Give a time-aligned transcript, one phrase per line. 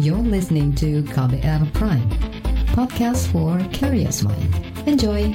[0.00, 2.08] You're listening to KBR Prime,
[2.72, 4.48] podcast for curious mind.
[4.88, 5.28] Enjoy!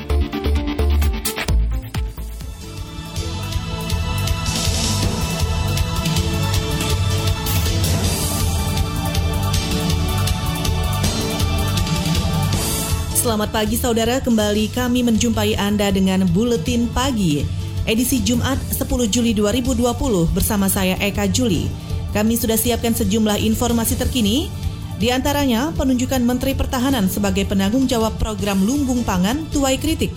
[13.22, 17.46] Selamat pagi saudara, kembali kami menjumpai Anda dengan Buletin Pagi.
[17.86, 18.82] Edisi Jumat 10
[19.14, 21.86] Juli 2020 bersama saya Eka Juli.
[22.16, 24.48] Kami sudah siapkan sejumlah informasi terkini,
[24.96, 30.16] di antaranya penunjukan Menteri Pertahanan sebagai penanggung jawab program lumbung pangan tuai kritik.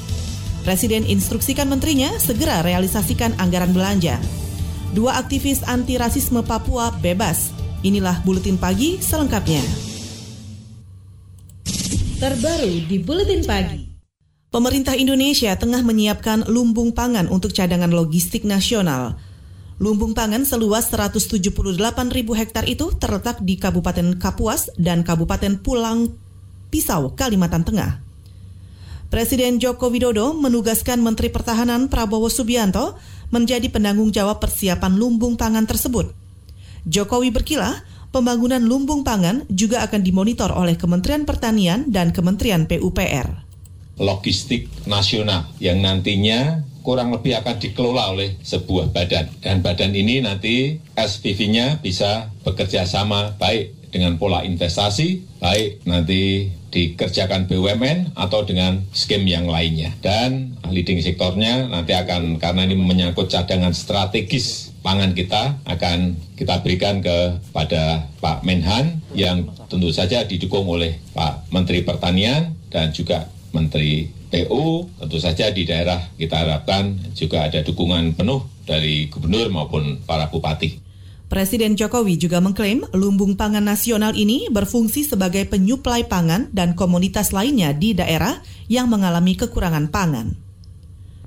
[0.63, 4.23] Presiden instruksikan menterinya segera realisasikan anggaran belanja.
[4.95, 7.51] Dua aktivis anti rasisme Papua bebas.
[7.83, 9.63] Inilah Buletin Pagi selengkapnya.
[12.23, 13.91] Terbaru di Buletin Pagi.
[14.55, 19.19] Pemerintah Indonesia tengah menyiapkan lumbung pangan untuk cadangan logistik nasional.
[19.79, 21.39] Lumbung pangan seluas 178
[22.11, 26.11] ribu hektar itu terletak di Kabupaten Kapuas dan Kabupaten Pulang
[26.67, 28.03] Pisau, Kalimantan Tengah.
[29.07, 32.99] Presiden Joko Widodo menugaskan Menteri Pertahanan Prabowo Subianto
[33.31, 36.11] menjadi penanggung jawab persiapan lumbung pangan tersebut.
[36.83, 37.79] Jokowi berkilah
[38.11, 43.48] pembangunan lumbung pangan juga akan dimonitor oleh Kementerian Pertanian dan Kementerian PUPR.
[43.99, 49.29] Logistik nasional yang nantinya kurang lebih akan dikelola oleh sebuah badan.
[49.45, 57.49] Dan badan ini nanti SPV-nya bisa bekerja sama baik dengan pola investasi, baik nanti dikerjakan
[57.49, 59.93] BUMN atau dengan skim yang lainnya.
[60.05, 67.01] Dan leading sektornya nanti akan, karena ini menyangkut cadangan strategis pangan kita, akan kita berikan
[67.01, 74.89] kepada Pak Menhan yang tentu saja didukung oleh Pak Menteri Pertanian dan juga Menteri PU.
[74.99, 80.89] Tentu saja di daerah kita harapkan juga ada dukungan penuh dari gubernur maupun para bupati.
[81.29, 87.77] Presiden Jokowi juga mengklaim lumbung pangan nasional ini berfungsi sebagai penyuplai pangan dan komunitas lainnya
[87.77, 88.41] di daerah
[88.73, 90.49] yang mengalami kekurangan pangan.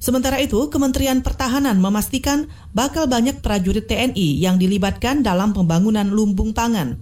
[0.01, 6.97] Sementara itu, Kementerian Pertahanan memastikan bakal banyak prajurit TNI yang dilibatkan dalam pembangunan lumbung pangan.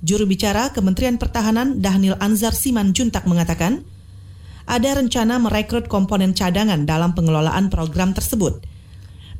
[0.00, 3.84] Juru bicara Kementerian Pertahanan Dahnil Anzar Siman Juntak mengatakan,
[4.66, 8.60] ada rencana merekrut komponen cadangan dalam pengelolaan program tersebut–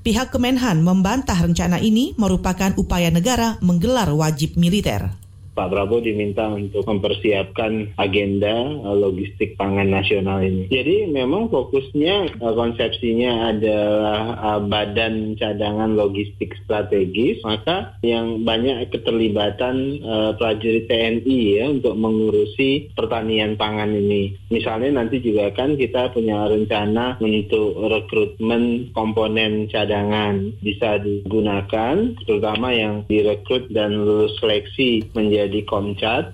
[0.00, 5.12] Pihak Kemenhan membantah rencana ini merupakan upaya negara menggelar wajib militer.
[5.60, 10.72] Pak Prabowo diminta untuk mempersiapkan agenda eh, logistik pangan nasional ini.
[10.72, 20.00] Jadi memang fokusnya eh, konsepsinya adalah eh, badan cadangan logistik strategis, maka yang banyak keterlibatan
[20.38, 24.32] prajurit TNI ya untuk mengurusi pertanian pangan ini.
[24.48, 33.04] Misalnya nanti juga kan kita punya rencana untuk rekrutmen komponen cadangan bisa digunakan, terutama yang
[33.10, 36.24] direkrut dan lulus seleksi menjadi menjadi Komcat.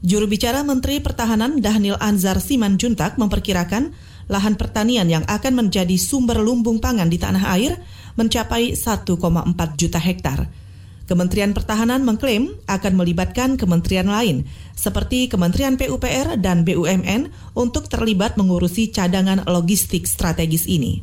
[0.00, 3.92] Juru bicara Menteri Pertahanan Dahnil Anzar Siman Juntak memperkirakan
[4.30, 7.82] lahan pertanian yang akan menjadi sumber lumbung pangan di tanah air
[8.14, 9.10] mencapai 1,4
[9.76, 10.46] juta hektar.
[11.04, 14.46] Kementerian Pertahanan mengklaim akan melibatkan kementerian lain
[14.78, 21.02] seperti Kementerian PUPR dan BUMN untuk terlibat mengurusi cadangan logistik strategis ini.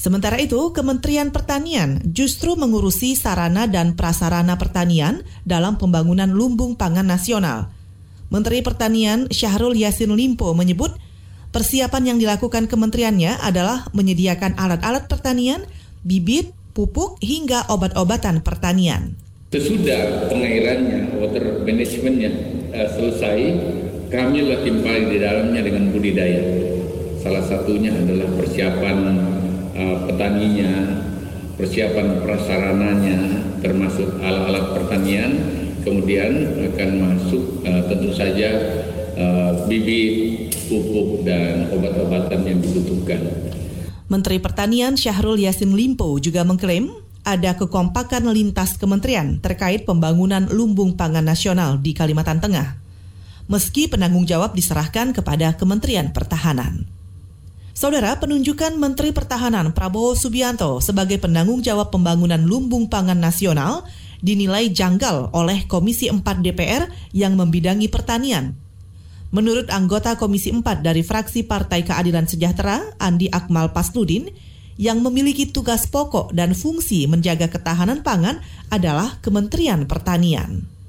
[0.00, 7.68] Sementara itu, Kementerian Pertanian justru mengurusi sarana dan prasarana pertanian dalam pembangunan lumbung pangan nasional.
[8.32, 10.96] Menteri Pertanian Syahrul Yasin Limpo menyebut
[11.52, 15.68] persiapan yang dilakukan kementeriannya adalah menyediakan alat-alat pertanian,
[16.00, 19.20] bibit, pupuk, hingga obat-obatan pertanian.
[19.52, 22.32] Sesudah pengairannya, water managementnya
[22.72, 23.38] uh, selesai,
[24.08, 24.48] kami
[24.80, 26.40] paling di dalamnya dengan budidaya.
[27.20, 28.96] Salah satunya adalah persiapan
[29.76, 30.72] uh, petaninya,
[31.58, 33.18] persiapan prasarananya,
[33.60, 35.32] termasuk alat-alat pertanian,
[35.84, 36.32] kemudian
[36.72, 38.50] akan masuk uh, tentu saja
[39.16, 43.20] uh, bibit, pupuk dan obat-obatan yang dibutuhkan.
[44.10, 46.90] Menteri Pertanian Syahrul Yasin Limpo juga mengklaim
[47.22, 52.80] ada kekompakan lintas kementerian terkait pembangunan lumbung pangan nasional di Kalimantan Tengah.
[53.50, 56.86] Meski penanggung jawab diserahkan kepada Kementerian Pertahanan.
[57.70, 63.86] Saudara, penunjukan Menteri Pertahanan Prabowo Subianto sebagai penanggung jawab pembangunan lumbung pangan nasional
[64.18, 68.58] dinilai janggal oleh Komisi 4 DPR yang membidangi pertanian.
[69.30, 74.26] Menurut anggota Komisi 4 dari fraksi Partai Keadilan Sejahtera, Andi Akmal Pasludin,
[74.74, 78.42] yang memiliki tugas pokok dan fungsi menjaga ketahanan pangan
[78.74, 80.79] adalah Kementerian Pertanian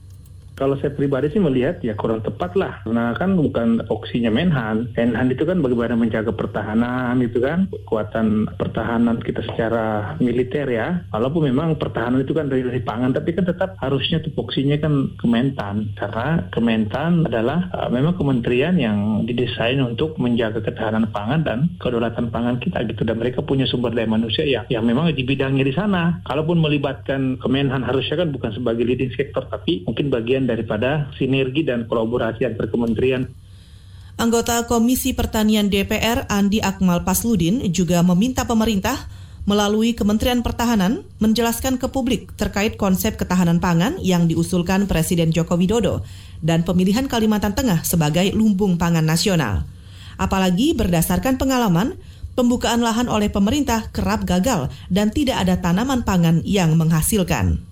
[0.62, 2.86] Kalau saya pribadi sih melihat ya kurang tepat lah.
[2.86, 4.94] Karena kan bukan foksinya Menhan.
[4.94, 7.66] Menhan itu kan bagaimana menjaga pertahanan itu kan.
[7.74, 11.02] Kekuatan pertahanan kita secara militer ya.
[11.10, 13.10] Walaupun memang pertahanan itu kan dari, dari pangan.
[13.10, 15.98] Tapi kan tetap harusnya tupoksinya kan Kementan.
[15.98, 22.62] Karena Kementan adalah uh, memang kementerian yang didesain untuk menjaga ketahanan pangan dan kedaulatan pangan
[22.62, 23.02] kita gitu.
[23.02, 26.22] Dan mereka punya sumber daya manusia yang, yang memang di bidangnya di sana.
[26.30, 29.50] Kalaupun melibatkan Kemenhan harusnya kan bukan sebagai leading sector.
[29.50, 33.24] Tapi mungkin bagian daripada sinergi dan kolaborasi antar kementerian.
[34.20, 39.10] Anggota Komisi Pertanian DPR Andi Akmal Pasludin juga meminta pemerintah
[39.50, 46.06] melalui Kementerian Pertahanan menjelaskan ke publik terkait konsep ketahanan pangan yang diusulkan Presiden Joko Widodo
[46.46, 49.66] dan pemilihan Kalimantan Tengah sebagai lumbung pangan nasional.
[50.22, 51.98] Apalagi berdasarkan pengalaman,
[52.38, 57.71] pembukaan lahan oleh pemerintah kerap gagal dan tidak ada tanaman pangan yang menghasilkan.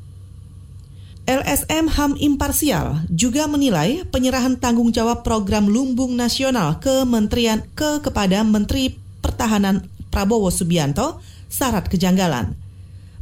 [1.29, 8.97] LSM HAM Imparsial juga menilai penyerahan tanggung jawab program Lumbung Nasional Kementerian ke kepada Menteri
[9.21, 12.57] Pertahanan Prabowo Subianto syarat kejanggalan.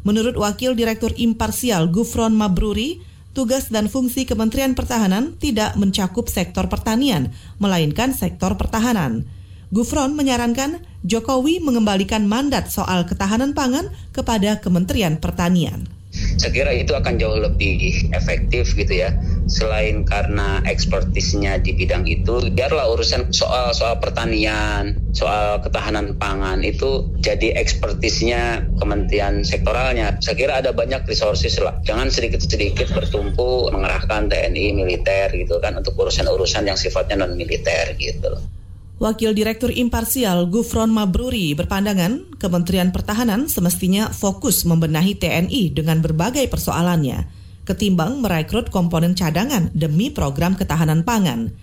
[0.07, 3.03] Menurut Wakil Direktur Imparsial Gufron Mabruri,
[3.35, 9.27] tugas dan fungsi Kementerian Pertahanan tidak mencakup sektor pertanian, melainkan sektor pertahanan.
[9.75, 15.96] Gufron menyarankan Jokowi mengembalikan mandat soal ketahanan pangan kepada Kementerian Pertanian
[16.37, 19.13] saya kira itu akan jauh lebih efektif gitu ya.
[19.47, 27.09] Selain karena ekspertisnya di bidang itu biarlah urusan soal soal pertanian soal ketahanan pangan itu
[27.19, 30.19] jadi ekspertisnya kementerian sektoralnya.
[30.21, 31.79] Saya kira ada banyak resources lah.
[31.83, 38.29] Jangan sedikit-sedikit bertumpu mengerahkan TNI militer gitu kan untuk urusan-urusan yang sifatnya non militer gitu.
[38.29, 38.56] loh
[38.97, 47.29] Wakil Direktur Imparsial Gufron Mabruri berpandangan Kementerian Pertahanan semestinya fokus membenahi TNI dengan berbagai persoalannya,
[47.61, 51.53] ketimbang merekrut komponen cadangan demi program ketahanan pangan.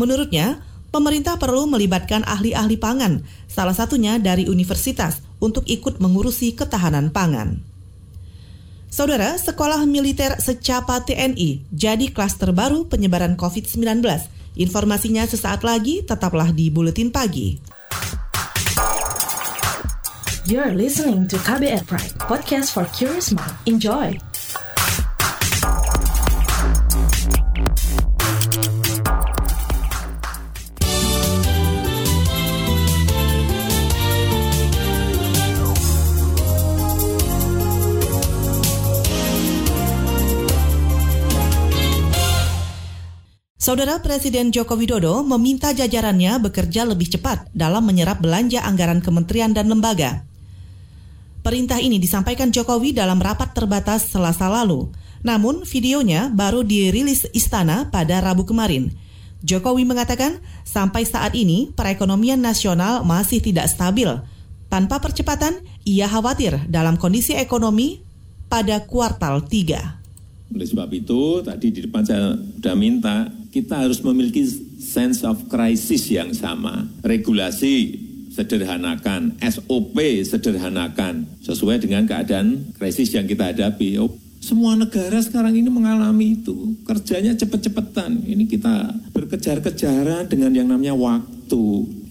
[0.00, 7.60] Menurutnya, pemerintah perlu melibatkan ahli-ahli pangan, salah satunya dari universitas, untuk ikut mengurusi ketahanan pangan.
[8.88, 14.00] Saudara, sekolah militer secapa TNI jadi klaster baru penyebaran COVID-19
[14.60, 17.56] Informasinya sesaat lagi, tetaplah di Buletin Pagi.
[20.44, 23.56] You're listening to KBR Pride, podcast for curious mind.
[23.64, 24.29] Enjoy!
[43.70, 49.70] Saudara Presiden Joko Widodo meminta jajarannya bekerja lebih cepat dalam menyerap belanja anggaran kementerian dan
[49.70, 50.26] lembaga.
[51.46, 54.90] Perintah ini disampaikan Jokowi dalam rapat terbatas selasa lalu.
[55.22, 58.90] Namun videonya baru dirilis Istana pada Rabu kemarin.
[59.46, 64.10] Jokowi mengatakan sampai saat ini perekonomian nasional masih tidak stabil.
[64.66, 68.02] Tanpa percepatan, ia khawatir dalam kondisi ekonomi
[68.50, 70.58] pada kuartal 3.
[70.58, 74.46] Oleh sebab itu, tadi di depan saya sudah minta kita harus memiliki
[74.78, 76.86] sense of crisis yang sama.
[77.02, 77.98] Regulasi
[78.30, 83.98] sederhanakan, SOP sederhanakan, sesuai dengan keadaan krisis yang kita hadapi.
[83.98, 86.78] Oh, semua negara sekarang ini mengalami itu.
[86.86, 88.22] Kerjanya cepet-cepetan.
[88.24, 91.64] Ini kita berkejar-kejaran dengan yang namanya waktu.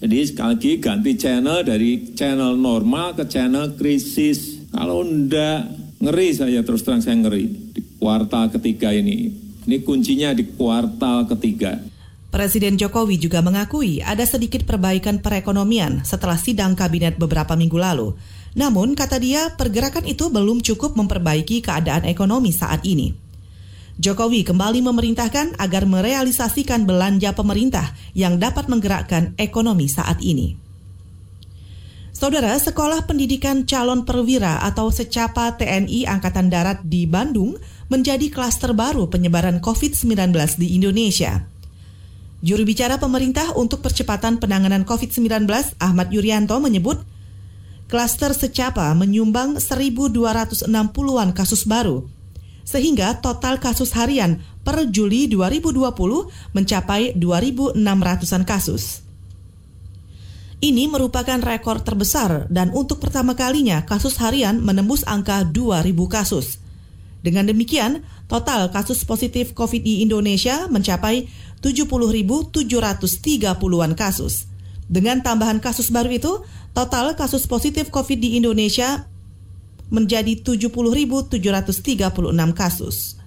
[0.04, 4.60] Jadi sekali lagi ganti channel dari channel normal ke channel krisis.
[4.70, 5.72] Kalau enggak,
[6.04, 7.48] ngeri saya terus terang saya ngeri.
[7.48, 11.80] Di kuartal ketiga ini ini kuncinya di kuartal ketiga.
[12.30, 18.14] Presiden Jokowi juga mengakui ada sedikit perbaikan perekonomian setelah sidang kabinet beberapa minggu lalu.
[18.54, 23.14] Namun, kata dia, pergerakan itu belum cukup memperbaiki keadaan ekonomi saat ini.
[24.00, 30.54] Jokowi kembali memerintahkan agar merealisasikan belanja pemerintah yang dapat menggerakkan ekonomi saat ini.
[32.20, 37.56] Saudara, Sekolah Pendidikan Calon Perwira atau Secapa TNI Angkatan Darat di Bandung
[37.90, 41.42] menjadi klaster baru penyebaran COVID-19 di Indonesia.
[42.40, 45.44] Juru bicara pemerintah untuk percepatan penanganan COVID-19
[45.76, 47.02] Ahmad Yuryanto menyebut
[47.90, 52.06] klaster secapa menyumbang 1.260-an kasus baru,
[52.62, 55.90] sehingga total kasus harian per Juli 2020
[56.54, 59.02] mencapai 2.600-an kasus.
[60.60, 66.59] Ini merupakan rekor terbesar dan untuk pertama kalinya kasus harian menembus angka 2.000 kasus.
[67.20, 71.28] Dengan demikian, total kasus positif COVID di Indonesia mencapai
[71.60, 74.48] 70.730-an kasus.
[74.90, 79.04] Dengan tambahan kasus baru itu, total kasus positif COVID di Indonesia
[79.92, 81.28] menjadi 70.736
[82.56, 83.20] kasus.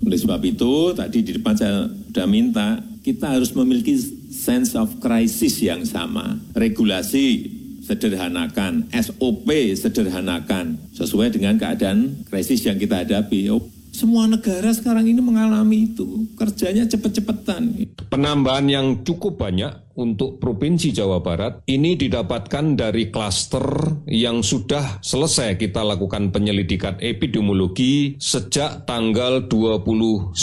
[0.00, 3.96] Oleh sebab itu, tadi di depan saya sudah minta, kita harus memiliki
[4.28, 6.36] sense of crisis yang sama.
[6.52, 7.48] Regulasi
[7.86, 9.46] sederhanakan, SOP
[9.78, 13.54] sederhanakan, sesuai dengan keadaan krisis yang kita hadapi.
[13.54, 13.62] Oh,
[13.94, 17.86] semua negara sekarang ini mengalami itu, kerjanya cepet-cepetan.
[18.10, 23.64] Penambahan yang cukup banyak untuk Provinsi Jawa Barat ini didapatkan dari klaster
[24.06, 30.36] yang sudah selesai kita lakukan penyelidikan epidemiologi sejak tanggal 29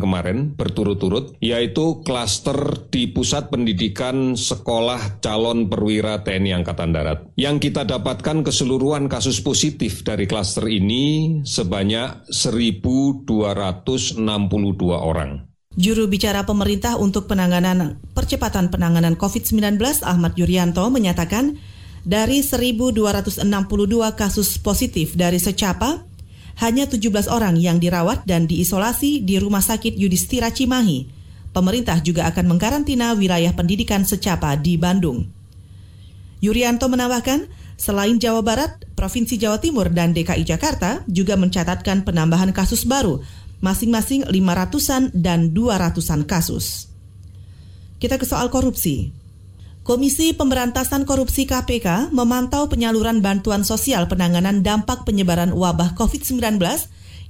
[0.00, 7.18] kemarin berturut-turut, yaitu klaster di Pusat Pendidikan Sekolah Calon Perwira TNI Angkatan Darat.
[7.36, 13.28] Yang kita dapatkan keseluruhan kasus positif dari klaster ini sebanyak 1.262
[14.90, 15.53] orang.
[15.74, 19.74] Juru bicara pemerintah untuk penanganan percepatan penanganan COVID-19
[20.06, 21.58] Ahmad Yuryanto menyatakan
[22.06, 23.42] dari 1.262
[24.14, 26.06] kasus positif dari secapa,
[26.62, 31.10] hanya 17 orang yang dirawat dan diisolasi di Rumah Sakit Yudhistira Cimahi.
[31.50, 35.26] Pemerintah juga akan mengkarantina wilayah pendidikan secapa di Bandung.
[36.38, 42.86] Yuryanto menambahkan, selain Jawa Barat, Provinsi Jawa Timur dan DKI Jakarta juga mencatatkan penambahan kasus
[42.86, 43.18] baru
[43.64, 46.92] masing-masing 500-an dan 200-an kasus.
[47.96, 49.16] Kita ke soal korupsi.
[49.84, 56.60] Komisi Pemberantasan Korupsi KPK memantau penyaluran bantuan sosial penanganan dampak penyebaran wabah COVID-19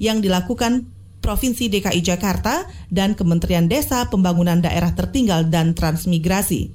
[0.03, 6.71] yang dilakukan Provinsi DKI Jakarta dan Kementerian Desa Pembangunan Daerah Tertinggal dan Transmigrasi.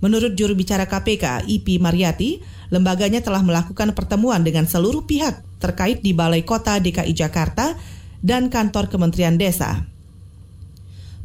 [0.00, 6.14] Menurut juru bicara KPK, IP Mariati, lembaganya telah melakukan pertemuan dengan seluruh pihak terkait di
[6.14, 7.74] Balai Kota DKI Jakarta
[8.24, 9.86] dan kantor Kementerian Desa.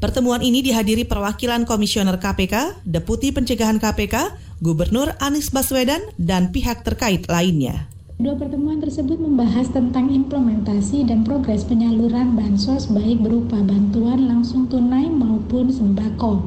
[0.04, 7.24] Pertemuan ini dihadiri perwakilan Komisioner KPK, Deputi Pencegahan KPK, Gubernur Anies Baswedan, dan pihak terkait
[7.32, 7.88] lainnya.
[8.20, 15.08] Dua pertemuan tersebut membahas tentang implementasi dan progres penyaluran bansos baik berupa bantuan langsung tunai
[15.08, 16.46] maupun sembako,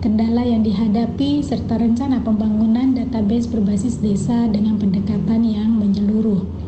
[0.00, 6.63] kendala yang dihadapi serta rencana pembangunan database berbasis desa dengan pendekatan yang menyeluruh.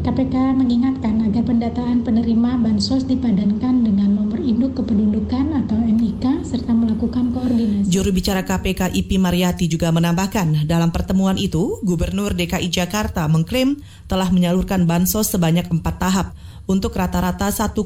[0.00, 7.36] KPK mengingatkan agar pendataan penerima bansos dipadankan dengan nomor induk kependudukan atau NIK serta melakukan
[7.36, 7.92] koordinasi.
[7.92, 13.76] Juru bicara KPK IP Mariati juga menambahkan dalam pertemuan itu Gubernur DKI Jakarta mengklaim
[14.08, 16.32] telah menyalurkan bansos sebanyak empat tahap
[16.64, 17.76] untuk rata-rata 1,1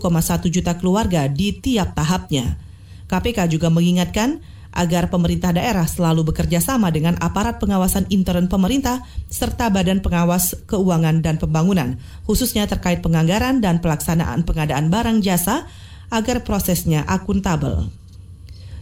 [0.54, 2.62] juta keluarga di tiap tahapnya.
[3.10, 4.38] KPK juga mengingatkan
[4.74, 11.22] agar pemerintah daerah selalu bekerja sama dengan aparat pengawasan intern pemerintah serta Badan Pengawas Keuangan
[11.22, 15.70] dan Pembangunan, khususnya terkait penganggaran dan pelaksanaan pengadaan barang jasa
[16.10, 17.88] agar prosesnya akuntabel.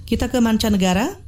[0.08, 1.20] Kita ke mancanegara.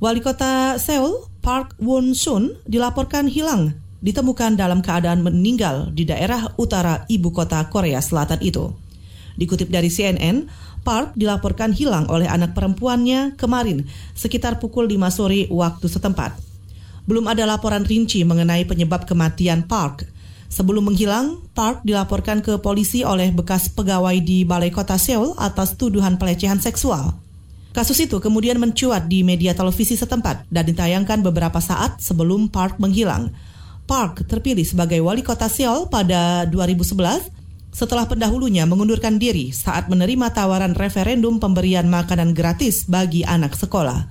[0.00, 7.30] Wali kota Seoul, Park Won-sun, dilaporkan hilang ditemukan dalam keadaan meninggal di daerah utara ibu
[7.30, 8.72] kota Korea Selatan itu.
[9.36, 10.48] Dikutip dari CNN,
[10.80, 13.84] Park dilaporkan hilang oleh anak perempuannya kemarin
[14.16, 16.36] sekitar pukul 5 sore waktu setempat.
[17.04, 20.08] Belum ada laporan rinci mengenai penyebab kematian Park.
[20.50, 26.18] Sebelum menghilang, Park dilaporkan ke polisi oleh bekas pegawai di Balai Kota Seoul atas tuduhan
[26.18, 27.14] pelecehan seksual.
[27.70, 33.30] Kasus itu kemudian mencuat di media televisi setempat dan ditayangkan beberapa saat sebelum Park menghilang.
[33.86, 37.39] Park terpilih sebagai wali kota Seoul pada 2011
[37.70, 44.06] setelah pendahulunya mengundurkan diri saat menerima tawaran referendum pemberian makanan gratis bagi anak sekolah.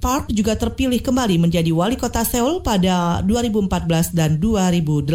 [0.00, 5.12] Park juga terpilih kembali menjadi wali kota Seoul pada 2014 dan 2018.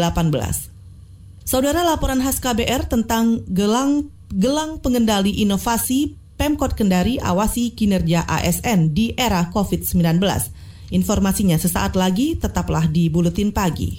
[1.46, 9.16] Saudara laporan khas KBR tentang gelang gelang pengendali inovasi Pemkot Kendari awasi kinerja ASN di
[9.16, 10.20] era COVID-19.
[10.92, 13.98] Informasinya sesaat lagi tetaplah di Buletin Pagi.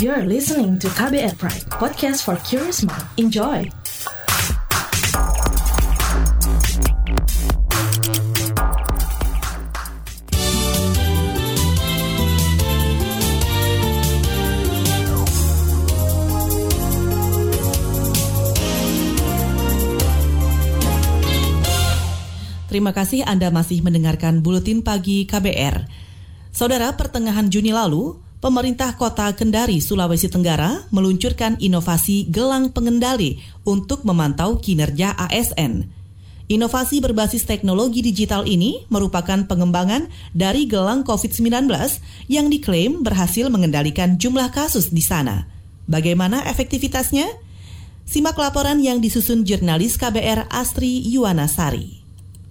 [0.00, 3.04] You're listening to KBR Pride, podcast for curious mind.
[3.20, 3.68] Enjoy!
[22.72, 25.84] Terima kasih Anda masih mendengarkan Buletin Pagi KBR.
[26.56, 34.58] Saudara, pertengahan Juni lalu, pemerintah kota Kendari, Sulawesi Tenggara meluncurkan inovasi gelang pengendali untuk memantau
[34.58, 35.86] kinerja ASN.
[36.50, 41.70] Inovasi berbasis teknologi digital ini merupakan pengembangan dari gelang COVID-19
[42.26, 45.46] yang diklaim berhasil mengendalikan jumlah kasus di sana.
[45.86, 47.30] Bagaimana efektivitasnya?
[48.02, 51.99] Simak laporan yang disusun jurnalis KBR Astri Yuwanasari.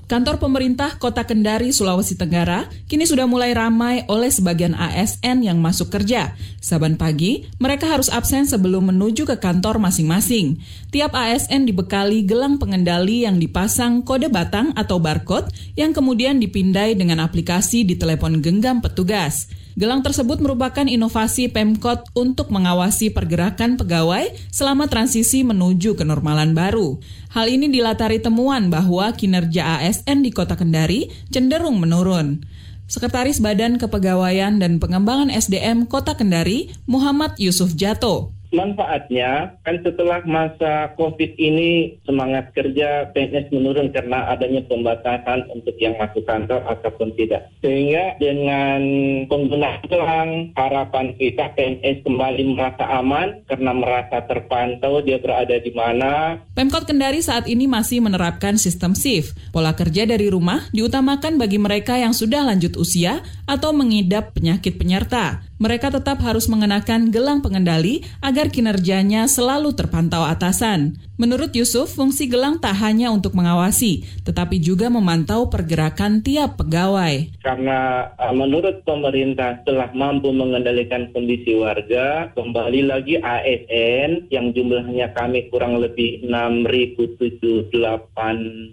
[0.10, 5.94] Kantor pemerintah Kota Kendari, Sulawesi Tenggara kini sudah mulai ramai oleh sebagian ASN yang masuk
[5.94, 6.34] kerja.
[6.58, 10.66] Saban pagi, mereka harus absen sebelum menuju ke kantor masing-masing.
[10.90, 17.22] Tiap ASN dibekali gelang pengendali yang dipasang kode batang atau barcode yang kemudian dipindai dengan
[17.22, 19.46] aplikasi di telepon genggam petugas.
[19.80, 27.00] Gelang tersebut merupakan inovasi Pemkot untuk mengawasi pergerakan pegawai selama transisi menuju kenormalan baru.
[27.30, 32.42] Hal ini dilatari temuan bahwa kinerja ASN di Kota Kendari cenderung menurun.
[32.90, 40.94] Sekretaris Badan Kepegawaian dan Pengembangan SDM Kota Kendari, Muhammad Yusuf Jato, manfaatnya kan setelah masa
[40.98, 47.50] COVID ini semangat kerja PNS menurun karena adanya pembatasan untuk yang masuk kantor ataupun tidak.
[47.62, 48.82] Sehingga dengan
[49.30, 56.42] penggunaan gelang harapan kita PNS kembali merasa aman karena merasa terpantau dia berada di mana.
[56.58, 59.38] Pemkot Kendari saat ini masih menerapkan sistem shift.
[59.54, 65.50] Pola kerja dari rumah diutamakan bagi mereka yang sudah lanjut usia atau mengidap penyakit penyerta
[65.60, 70.96] mereka tetap harus mengenakan gelang pengendali agar kinerjanya selalu terpantau atasan.
[71.20, 77.44] Menurut Yusuf, fungsi gelang tak hanya untuk mengawasi, tetapi juga memantau pergerakan tiap pegawai.
[77.44, 85.52] Karena uh, menurut pemerintah telah mampu mengendalikan kondisi warga, kembali lagi ASN yang jumlahnya kami
[85.52, 87.68] kurang lebih 6.078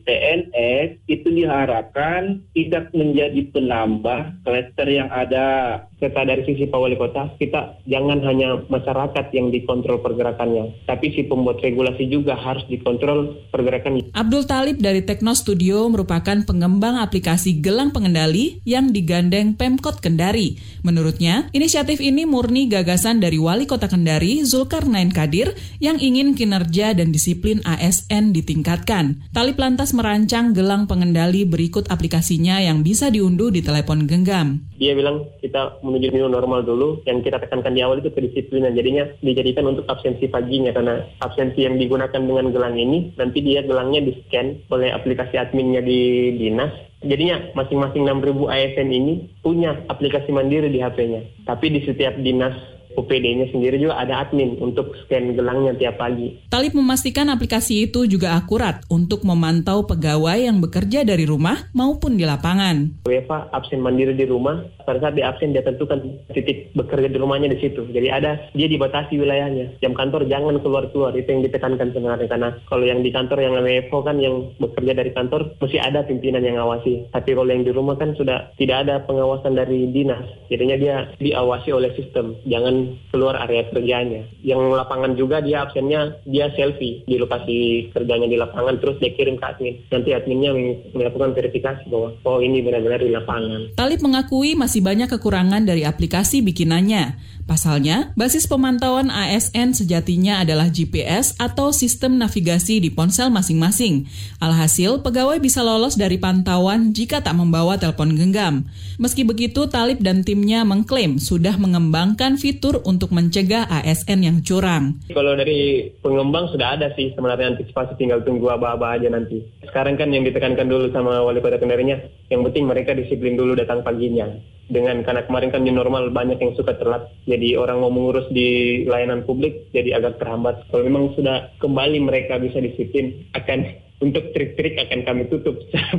[0.06, 5.82] PNS itu diharapkan tidak menjadi penambah klaster yang ada.
[5.96, 11.24] Serta dari sisi Pak Wali Kota, kita jangan hanya masyarakat yang dikontrol pergerakannya, tapi si
[11.24, 14.12] pembuat regulasi juga harus dikontrol pergerakan.
[14.12, 20.60] Abdul Talib dari Tekno Studio merupakan pengembang aplikasi gelang pengendali yang digandeng Pemkot Kendari.
[20.84, 27.08] Menurutnya, inisiatif ini murni gagasan dari Wali Kota Kendari, Zulkarnain Kadir, yang ingin kinerja dan
[27.08, 29.32] disiplin ASN ditingkatkan.
[29.32, 34.60] Talib lantas merancang gelang pengendali berikut aplikasinya yang bisa diunduh di telepon genggam.
[34.76, 38.74] Dia bilang kita menuju new normal dulu, yang kita tekankan di awal itu kedisiplinan.
[38.74, 44.02] Jadinya dijadikan untuk absensi paginya, karena absensi yang digunakan dengan gelang ini nanti dia gelangnya
[44.02, 46.72] di scan oleh aplikasi adminnya di dinas
[47.04, 49.14] jadinya masing-masing 6000 ASN ini
[49.44, 52.56] punya aplikasi mandiri di HP-nya tapi di setiap dinas
[52.96, 56.48] UPD-nya sendiri juga ada admin untuk scan gelangnya tiap pagi.
[56.48, 62.24] Talib memastikan aplikasi itu juga akurat untuk memantau pegawai yang bekerja dari rumah maupun di
[62.24, 63.06] lapangan.
[63.06, 66.00] WFA absen mandiri di rumah, pada saat di absen dia tentukan
[66.32, 67.84] titik bekerja di rumahnya di situ.
[67.92, 69.78] Jadi ada dia dibatasi wilayahnya.
[69.84, 73.98] Jam kantor jangan keluar-keluar, itu yang ditekankan sebenarnya karena kalau yang di kantor yang WFO
[74.02, 77.12] kan yang bekerja dari kantor mesti ada pimpinan yang ngawasi.
[77.12, 80.24] Tapi kalau yang di rumah kan sudah tidak ada pengawasan dari dinas.
[80.48, 82.38] Jadinya dia diawasi oleh sistem.
[82.46, 84.22] Jangan keluar area kerjanya.
[84.42, 89.36] Yang lapangan juga dia absennya dia selfie di lokasi kerjanya di lapangan terus dia kirim
[89.40, 89.74] ke admin.
[89.90, 90.50] Nanti adminnya
[90.94, 93.60] melakukan verifikasi bahwa oh ini benar-benar di lapangan.
[93.78, 97.36] Talib mengakui masih banyak kekurangan dari aplikasi bikinannya.
[97.46, 104.10] Pasalnya, basis pemantauan ASN sejatinya adalah GPS atau sistem navigasi di ponsel masing-masing.
[104.42, 108.66] Alhasil, pegawai bisa lolos dari pantauan jika tak membawa telepon genggam.
[108.98, 115.00] Meski begitu, Talib dan timnya mengklaim sudah mengembangkan fitur untuk mencegah ASN yang curang.
[115.08, 119.40] Kalau dari pengembang sudah ada sih sebenarnya antisipasi tinggal tunggu aba-aba aja nanti.
[119.64, 121.96] Sekarang kan yang ditekankan dulu sama wali kota Kendarinya,
[122.28, 124.28] yang penting mereka disiplin dulu datang paginya
[124.66, 128.82] dengan karena kemarin kan di normal banyak yang suka telat jadi orang mau mengurus di
[128.82, 134.76] layanan publik jadi agak terhambat kalau memang sudah kembali mereka bisa disiplin akan untuk trik-trik
[134.76, 135.96] akan kami tutup secara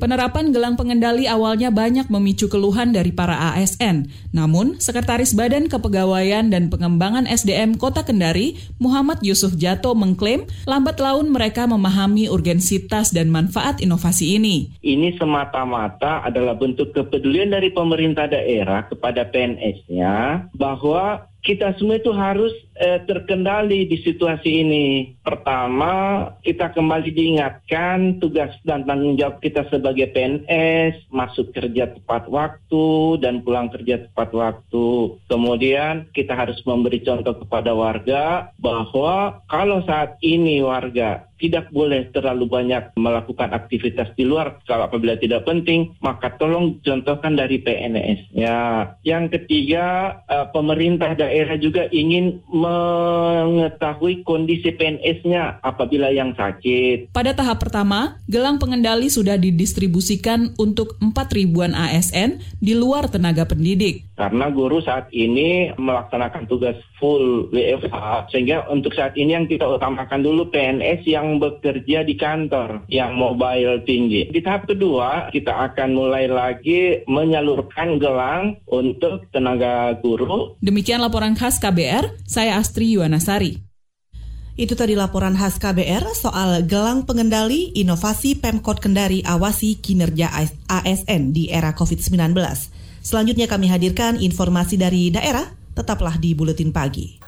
[0.00, 4.08] Penerapan gelang pengendali awalnya banyak memicu keluhan dari para ASN.
[4.32, 11.28] Namun, Sekretaris Badan Kepegawaian dan Pengembangan SDM Kota Kendari, Muhammad Yusuf Jato mengklaim lambat laun
[11.28, 14.72] mereka memahami urgensitas dan manfaat inovasi ini.
[14.80, 22.52] Ini semata-mata adalah bentuk kepedulian dari pemerintah daerah kepada PNS-nya bahwa kita semua itu harus
[22.76, 25.16] eh, terkendali di situasi ini.
[25.24, 33.16] Pertama, kita kembali diingatkan tugas dan tanggung jawab kita sebagai PNS, masuk kerja tepat waktu
[33.24, 35.16] dan pulang kerja tepat waktu.
[35.24, 42.50] Kemudian kita harus memberi contoh kepada warga bahwa kalau saat ini warga tidak boleh terlalu
[42.50, 44.58] banyak melakukan aktivitas di luar.
[44.66, 48.92] Kalau apabila tidak penting maka tolong contohkan dari PNS ya.
[49.06, 57.14] Yang ketiga uh, pemerintah daerah juga ingin mengetahui kondisi PNS-nya apabila yang sakit.
[57.14, 64.08] Pada tahap pertama gelang pengendali sudah didistribusikan untuk 4 ribuan ASN di luar tenaga pendidik.
[64.18, 70.26] Karena guru saat ini melaksanakan tugas full WFH sehingga untuk saat ini yang kita utamakan
[70.26, 74.32] dulu PNS yang yang bekerja di kantor yang mobile tinggi.
[74.32, 80.56] Di tahap kedua, kita akan mulai lagi menyalurkan gelang untuk tenaga guru.
[80.64, 83.60] Demikian laporan khas KBR, saya Astri Yuwanasari.
[84.58, 90.32] Itu tadi laporan khas KBR soal gelang pengendali inovasi Pemkot Kendari awasi kinerja
[90.66, 92.34] ASN di era COVID-19.
[92.98, 95.46] Selanjutnya kami hadirkan informasi dari daerah,
[95.78, 97.27] tetaplah di Buletin Pagi.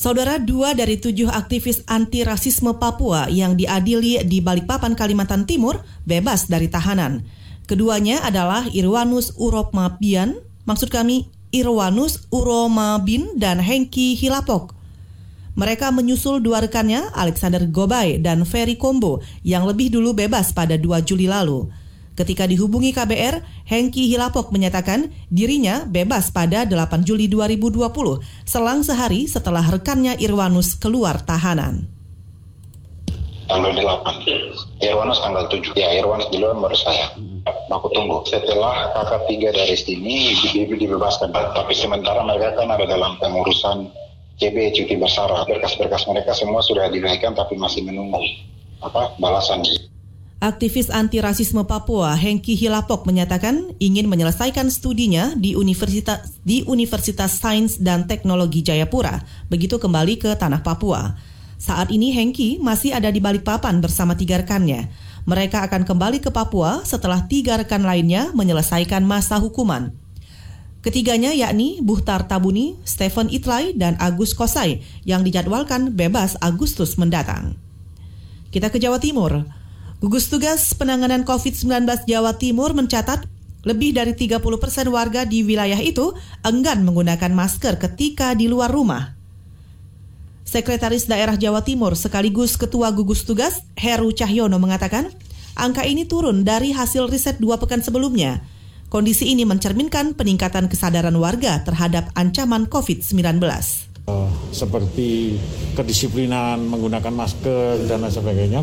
[0.00, 6.48] Saudara dua dari tujuh aktivis anti rasisme Papua yang diadili di Balikpapan, Kalimantan Timur bebas
[6.48, 7.20] dari tahanan.
[7.68, 14.72] Keduanya adalah Irwanus Uromabian, maksud kami Irwanus Uromabin dan Hengki Hilapok.
[15.60, 21.04] Mereka menyusul dua rekannya, Alexander Gobay dan Ferry Kombo, yang lebih dulu bebas pada 2
[21.04, 21.68] Juli lalu.
[22.20, 27.88] Ketika dihubungi KBR, Hengki Hilapok menyatakan dirinya bebas pada 8 Juli 2020,
[28.44, 31.88] selang sehari setelah rekannya Irwanus keluar tahanan.
[33.48, 35.72] Tanggal 8, Irwanus tanggal 7.
[35.80, 37.08] Ya, Irwanus duluan baru saya.
[37.72, 38.20] Aku tunggu.
[38.28, 41.32] Setelah kakak tiga dari sini, Bibi dibebaskan.
[41.32, 43.88] Tapi sementara mereka kan ada dalam pengurusan
[44.36, 45.48] CB cuti bersara.
[45.48, 48.20] Berkas-berkas mereka semua sudah dinaikkan tapi masih menunggu
[48.84, 49.64] apa balasan.
[50.40, 57.76] Aktivis anti rasisme Papua Hengki Hilapok menyatakan ingin menyelesaikan studinya di Universitas di Universitas Sains
[57.76, 59.20] dan Teknologi Jayapura
[59.52, 61.12] begitu kembali ke tanah Papua.
[61.60, 64.88] Saat ini Hengki masih ada di Balikpapan bersama tiga rekannya.
[65.28, 69.92] Mereka akan kembali ke Papua setelah tiga rekan lainnya menyelesaikan masa hukuman.
[70.80, 77.60] Ketiganya yakni Buhtar Tabuni, Stephen Itlai, dan Agus Kosai yang dijadwalkan bebas Agustus mendatang.
[78.48, 79.59] Kita ke Jawa Timur.
[80.00, 83.28] Gugus Tugas Penanganan COVID-19 Jawa Timur mencatat
[83.68, 89.12] lebih dari 30 persen warga di wilayah itu enggan menggunakan masker ketika di luar rumah.
[90.48, 95.12] Sekretaris Daerah Jawa Timur sekaligus Ketua Gugus Tugas Heru Cahyono mengatakan,
[95.52, 98.40] angka ini turun dari hasil riset dua pekan sebelumnya.
[98.88, 103.36] Kondisi ini mencerminkan peningkatan kesadaran warga terhadap ancaman COVID-19
[104.50, 105.38] seperti
[105.78, 108.60] kedisiplinan menggunakan masker dan lain sebagainya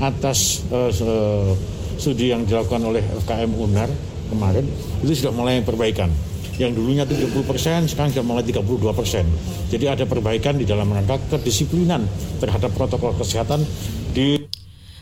[0.00, 1.52] atas uh,
[2.00, 3.92] studi yang dilakukan oleh FKM UNAR
[4.32, 4.64] kemarin
[5.04, 6.08] itu sudah mulai perbaikan.
[6.56, 9.24] Yang dulunya 70 persen, sekarang sudah mulai 32 persen.
[9.72, 12.04] Jadi ada perbaikan di dalam rangka kedisiplinan
[12.36, 13.64] terhadap protokol kesehatan
[14.12, 14.44] di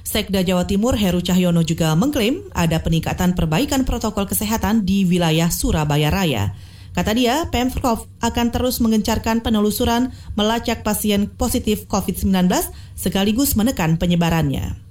[0.08, 6.08] Sekda Jawa Timur Heru Cahyono juga mengklaim ada peningkatan perbaikan protokol kesehatan di wilayah Surabaya
[6.08, 6.56] Raya.
[6.96, 12.48] Kata dia, Pemprov akan terus mengencarkan penelusuran melacak pasien positif COVID-19
[12.96, 14.88] sekaligus menekan penyebarannya.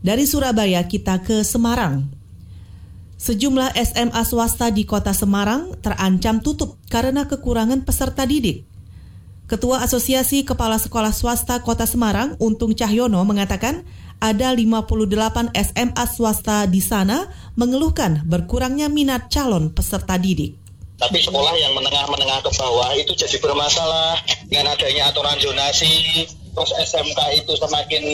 [0.00, 2.08] Dari Surabaya kita ke Semarang.
[3.20, 8.64] Sejumlah SMA swasta di kota Semarang terancam tutup karena kekurangan peserta didik.
[9.44, 13.84] Ketua Asosiasi Kepala Sekolah Swasta Kota Semarang, Untung Cahyono, mengatakan
[14.24, 17.28] ada 58 SMA swasta di sana
[17.60, 20.56] mengeluhkan berkurangnya minat calon peserta didik.
[20.96, 24.16] Tapi sekolah yang menengah-menengah ke bawah itu jadi bermasalah
[24.48, 28.04] dengan adanya aturan zonasi, terus SMK itu semakin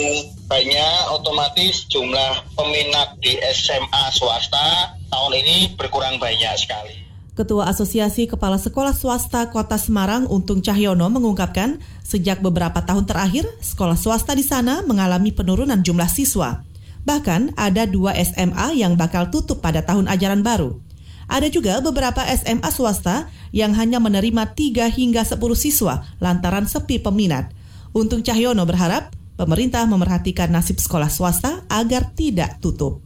[0.47, 7.07] banyak, otomatis jumlah peminat di SMA swasta tahun ini berkurang banyak sekali.
[7.37, 13.93] Ketua Asosiasi Kepala Sekolah Swasta Kota Semarang Untung Cahyono mengungkapkan, sejak beberapa tahun terakhir, sekolah
[13.93, 16.65] swasta di sana mengalami penurunan jumlah siswa.
[17.05, 20.81] Bahkan ada dua SMA yang bakal tutup pada tahun ajaran baru.
[21.27, 27.51] Ada juga beberapa SMA swasta yang hanya menerima 3 hingga 10 siswa lantaran sepi peminat.
[27.97, 33.01] Untung Cahyono berharap pemerintah memerhatikan nasib sekolah swasta agar tidak tutup.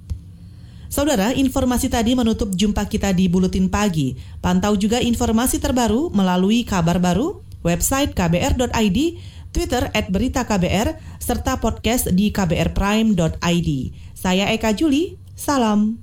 [0.90, 4.18] Saudara, informasi tadi menutup jumpa kita di Buletin Pagi.
[4.42, 8.98] Pantau juga informasi terbaru melalui kabar baru, website kbr.id,
[9.54, 13.70] Twitter at berita KBR, serta podcast di kbrprime.id.
[14.18, 16.02] Saya Eka Juli, salam.